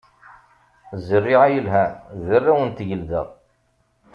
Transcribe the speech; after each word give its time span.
Zerriɛa 1.07 1.47
yelhan, 1.53 1.91
d 2.25 2.27
arraw 2.37 2.59
n 2.67 2.69
tgelda. 2.77 3.23